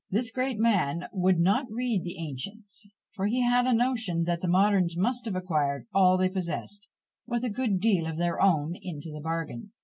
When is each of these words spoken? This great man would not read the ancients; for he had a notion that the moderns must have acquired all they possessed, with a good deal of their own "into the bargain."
This 0.09 0.31
great 0.31 0.57
man 0.57 1.03
would 1.13 1.39
not 1.39 1.69
read 1.69 2.03
the 2.03 2.17
ancients; 2.17 2.89
for 3.11 3.27
he 3.27 3.41
had 3.43 3.67
a 3.67 3.71
notion 3.71 4.23
that 4.23 4.41
the 4.41 4.47
moderns 4.47 4.97
must 4.97 5.25
have 5.25 5.35
acquired 5.35 5.85
all 5.93 6.17
they 6.17 6.27
possessed, 6.27 6.87
with 7.27 7.43
a 7.43 7.51
good 7.51 7.79
deal 7.79 8.07
of 8.07 8.17
their 8.17 8.41
own 8.41 8.73
"into 8.81 9.11
the 9.13 9.21
bargain." 9.21 9.73